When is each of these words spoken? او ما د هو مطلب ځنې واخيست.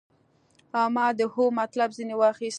او 0.77 0.85
ما 0.95 1.05
د 1.19 1.21
هو 1.33 1.45
مطلب 1.59 1.89
ځنې 1.97 2.15
واخيست. 2.17 2.49